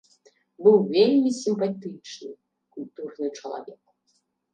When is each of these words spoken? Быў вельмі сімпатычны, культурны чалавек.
Быў 0.67 0.77
вельмі 0.95 1.31
сімпатычны, 1.41 2.31
культурны 2.79 3.27
чалавек. 3.39 3.79